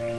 Pernah 0.00 0.16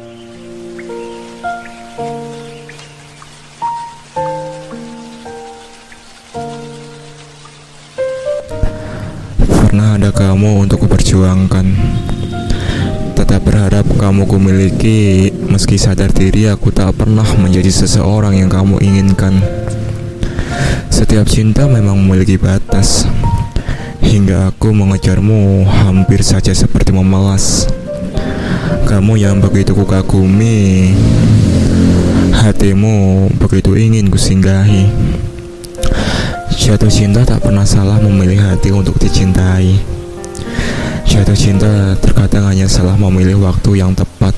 ada 9.98 10.14
kamu 10.14 10.70
untuk 10.70 10.86
kuperjuangkan? 10.86 11.66
Tetap 13.18 13.42
berharap 13.42 13.90
kamu 13.98 14.30
kumiliki. 14.30 15.34
Meski 15.50 15.82
sadar 15.82 16.14
diri 16.14 16.46
aku 16.46 16.70
tak 16.70 17.02
pernah 17.02 17.26
menjadi 17.42 17.74
seseorang 17.74 18.38
yang 18.38 18.54
kamu 18.54 18.78
inginkan. 18.86 19.34
Setiap 20.94 21.26
cinta 21.26 21.66
memang 21.66 21.98
memiliki 21.98 22.38
batas. 22.38 23.10
Hingga 24.06 24.54
aku 24.54 24.78
mengejarmu 24.78 25.66
hampir 25.66 26.22
saja 26.22 26.54
seperti 26.54 26.94
memelas 26.94 27.81
Kamu 28.88 29.20
yang 29.20 29.40
begitu 29.44 29.76
kukagumi 29.76 30.92
Hatimu 32.32 33.28
begitu 33.38 33.76
ingin 33.76 34.08
kusinggahi 34.08 35.12
Jatuh 36.62 36.94
cinta 36.94 37.26
tak 37.26 37.42
pernah 37.42 37.66
salah 37.66 37.98
memilih 37.98 38.38
hati 38.38 38.70
untuk 38.70 38.94
dicintai. 39.02 39.82
Jatuh 41.10 41.34
cinta 41.34 41.98
terkadang 41.98 42.54
hanya 42.54 42.70
salah 42.70 42.94
memilih 43.02 43.42
waktu 43.42 43.82
yang 43.82 43.98
tepat. 43.98 44.38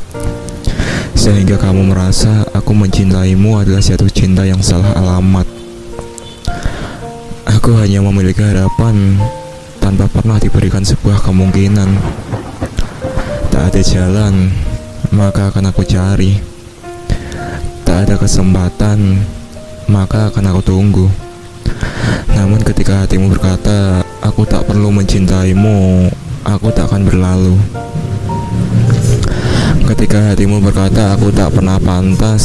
Sehingga 1.20 1.60
kamu 1.60 1.92
merasa 1.92 2.48
aku 2.56 2.72
mencintaimu 2.72 3.60
adalah 3.60 3.84
jatuh 3.84 4.08
cinta 4.08 4.48
yang 4.48 4.64
salah 4.64 4.96
alamat. 4.96 5.44
Aku 7.60 7.76
hanya 7.76 8.00
memiliki 8.00 8.40
harapan 8.40 9.20
tanpa 9.84 10.08
pernah 10.08 10.40
diberikan 10.40 10.88
sebuah 10.88 11.28
kemungkinan. 11.28 11.90
Tak 13.54 13.70
ada 13.70 13.82
jalan, 13.86 14.50
maka 15.14 15.54
akan 15.54 15.70
aku 15.70 15.86
cari. 15.86 16.42
Tak 17.86 18.10
ada 18.10 18.18
kesempatan, 18.18 19.22
maka 19.86 20.34
akan 20.34 20.50
aku 20.50 20.62
tunggu. 20.66 21.06
Namun 22.34 22.66
ketika 22.66 23.06
hatimu 23.06 23.30
berkata, 23.30 24.02
aku 24.26 24.42
tak 24.50 24.66
perlu 24.66 24.90
mencintaimu, 24.90 26.10
aku 26.42 26.74
tak 26.74 26.90
akan 26.90 27.06
berlalu. 27.06 27.54
Ketika 29.86 30.34
hatimu 30.34 30.58
berkata, 30.58 31.14
aku 31.14 31.30
tak 31.30 31.54
pernah 31.54 31.78
pantas, 31.78 32.42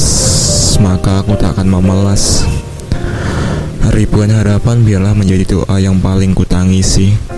maka 0.76 1.24
aku 1.24 1.32
tak 1.40 1.56
akan 1.56 1.72
memelas. 1.72 2.44
Ribuan 3.96 4.28
harapan 4.28 4.84
biarlah 4.84 5.16
menjadi 5.16 5.56
doa 5.56 5.80
yang 5.80 5.96
paling 6.04 6.36
kutangisi. 6.36 7.37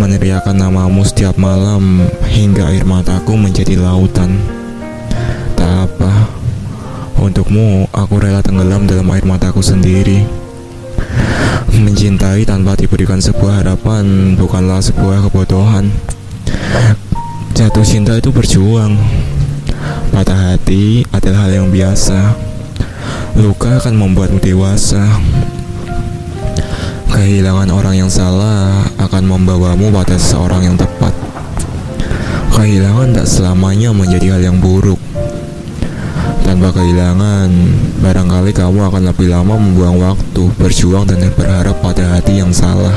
Meneriakan 0.00 0.56
namamu 0.56 1.04
setiap 1.04 1.36
malam 1.36 2.08
hingga 2.24 2.72
air 2.72 2.88
mataku 2.88 3.36
menjadi 3.36 3.76
lautan. 3.76 4.32
Tak 5.52 5.68
apa, 5.92 6.24
untukmu 7.20 7.84
aku 7.92 8.16
rela 8.16 8.40
tenggelam 8.40 8.88
dalam 8.88 9.04
air 9.12 9.28
mataku 9.28 9.60
sendiri. 9.60 10.24
Mencintai 11.76 12.48
tanpa 12.48 12.80
diberikan 12.80 13.20
sebuah 13.20 13.60
harapan 13.60 14.40
bukanlah 14.40 14.80
sebuah 14.80 15.28
kebodohan. 15.28 15.92
Jatuh 17.52 17.84
cinta 17.84 18.16
itu 18.16 18.32
berjuang. 18.32 18.96
Patah 20.16 20.56
hati 20.56 21.04
adalah 21.12 21.44
hal 21.44 21.60
yang 21.60 21.68
biasa. 21.68 22.40
Luka 23.36 23.76
akan 23.76 24.00
membuatmu 24.00 24.40
dewasa. 24.40 25.04
Kehilangan 27.10 27.68
orang 27.74 27.94
yang 27.98 28.10
salah 28.10 28.86
akan 28.94 29.26
membawamu 29.26 29.90
pada 29.90 30.14
seseorang 30.14 30.62
yang 30.62 30.76
tepat. 30.78 31.10
Kehilangan 32.54 33.18
tak 33.18 33.26
selamanya 33.26 33.90
menjadi 33.90 34.38
hal 34.38 34.42
yang 34.46 34.58
buruk. 34.62 34.98
Tanpa 36.46 36.70
kehilangan, 36.70 37.50
barangkali 37.98 38.54
kamu 38.54 38.86
akan 38.86 39.02
lebih 39.10 39.26
lama 39.26 39.58
membuang 39.58 39.98
waktu, 39.98 40.54
berjuang 40.54 41.06
dan 41.10 41.18
berharap 41.34 41.82
pada 41.82 42.14
hati 42.14 42.38
yang 42.38 42.54
salah. 42.54 42.94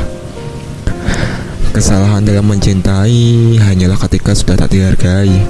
Kesalahan 1.74 2.22
dalam 2.22 2.46
mencintai 2.54 3.58
hanyalah 3.58 3.98
ketika 4.06 4.38
sudah 4.38 4.54
tak 4.54 4.78
dihargai. 4.78 5.42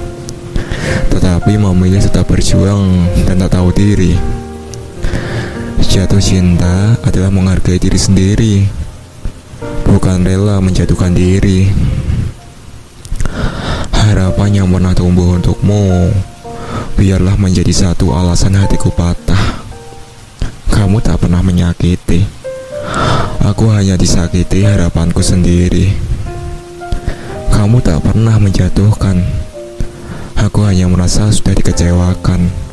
Tetapi 1.12 1.52
memilih 1.60 2.00
tetap 2.00 2.32
berjuang 2.32 3.12
dan 3.28 3.44
tak 3.44 3.60
tahu 3.60 3.68
diri. 3.76 4.43
Jatuh 5.94 6.18
cinta 6.18 6.98
adalah 7.06 7.30
menghargai 7.30 7.78
diri 7.78 7.94
sendiri, 7.94 8.66
bukan 9.86 10.26
rela 10.26 10.58
menjatuhkan 10.58 11.14
diri. 11.14 11.70
Harapan 13.94 14.58
yang 14.58 14.74
pernah 14.74 14.90
tumbuh 14.90 15.38
untukmu 15.38 16.10
biarlah 16.98 17.38
menjadi 17.38 17.70
satu 17.70 18.10
alasan 18.10 18.58
hatiku 18.58 18.90
patah. 18.90 19.62
Kamu 20.74 20.98
tak 20.98 21.22
pernah 21.22 21.46
menyakiti. 21.46 22.26
Aku 23.46 23.70
hanya 23.70 23.94
disakiti 23.94 24.66
harapanku 24.66 25.22
sendiri. 25.22 25.94
Kamu 27.54 27.78
tak 27.78 28.02
pernah 28.02 28.34
menjatuhkan. 28.42 29.22
Aku 30.42 30.66
hanya 30.66 30.90
merasa 30.90 31.30
sudah 31.30 31.54
dikecewakan. 31.54 32.63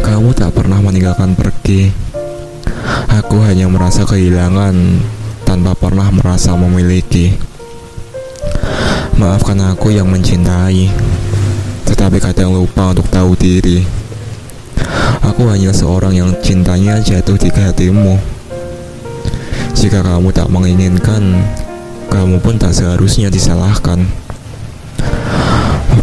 Kamu 0.00 0.32
tak 0.32 0.56
pernah 0.56 0.80
meninggalkan 0.80 1.36
pergi. 1.36 1.92
Aku 3.20 3.40
hanya 3.44 3.70
merasa 3.70 4.02
kehilangan 4.04 4.74
tanpa 5.44 5.76
pernah 5.76 6.08
merasa 6.10 6.56
memiliki. 6.56 7.36
Maafkan 9.20 9.60
aku 9.60 9.92
yang 9.92 10.08
mencintai 10.08 10.88
tetapi 12.00 12.16
kadang 12.16 12.56
lupa 12.56 12.96
untuk 12.96 13.04
tahu 13.12 13.36
diri. 13.36 13.84
Aku 15.20 15.52
hanya 15.52 15.68
seorang 15.68 16.16
yang 16.16 16.32
cintanya 16.40 16.96
jatuh 16.96 17.36
di 17.36 17.52
hatimu. 17.52 18.16
Jika 19.76 20.00
kamu 20.00 20.32
tak 20.32 20.48
menginginkan, 20.48 21.44
kamu 22.08 22.40
pun 22.40 22.56
tak 22.56 22.72
seharusnya 22.72 23.28
disalahkan. 23.28 24.08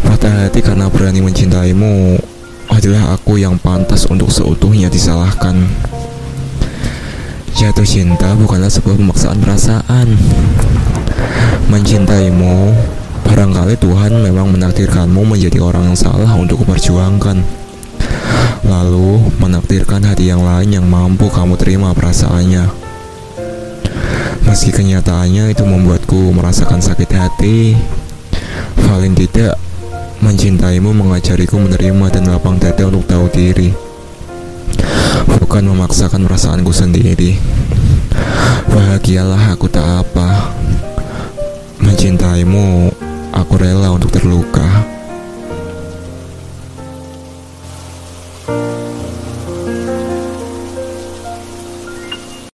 Patah 0.06 0.46
hati 0.46 0.62
karena 0.62 0.86
berani 0.86 1.18
mencintaimu 1.18 2.22
adalah 2.72 3.16
aku 3.16 3.40
yang 3.40 3.56
pantas 3.58 4.04
untuk 4.08 4.32
seutuhnya 4.32 4.92
disalahkan. 4.92 5.68
Jatuh 7.58 7.86
cinta 7.88 8.32
bukanlah 8.38 8.70
sebuah 8.70 8.96
pemaksaan 8.96 9.38
perasaan. 9.42 10.06
Mencintaimu 11.68 12.72
Barangkali 13.28 13.76
Tuhan 13.76 14.24
memang 14.24 14.48
menakdirkanmu 14.56 15.20
menjadi 15.22 15.60
orang 15.60 15.92
yang 15.92 15.98
salah 16.00 16.32
untuk 16.32 16.64
memperjuangkan. 16.64 17.44
Lalu 18.64 19.20
menakdirkan 19.36 20.00
hati 20.00 20.32
yang 20.32 20.40
lain 20.40 20.74
yang 20.74 20.88
mampu 20.88 21.28
kamu 21.28 21.60
terima 21.60 21.92
perasaannya. 21.92 22.66
Meski 24.48 24.72
kenyataannya 24.72 25.52
itu 25.52 25.60
membuatku 25.60 26.32
merasakan 26.32 26.80
sakit 26.80 27.10
hati, 27.12 27.76
paling 28.80 29.12
tidak 29.12 29.60
mencintaimu 30.22 30.90
mengajariku 30.94 31.58
menerima 31.58 32.06
dan 32.10 32.24
lapang 32.30 32.58
dada 32.58 32.86
untuk 32.86 33.06
tahu 33.06 33.26
diri. 33.30 33.70
Bukan 35.38 35.64
memaksakan 35.64 36.26
perasaanku 36.26 36.72
sendiri. 36.74 37.38
Bahagialah 38.68 39.54
aku 39.56 39.66
tak 39.70 39.84
apa. 39.84 40.54
Mencintaimu 41.80 42.92
Aku 43.38 43.54
rela 43.60 43.92
untuk 43.94 44.10
terluka. 44.10 44.64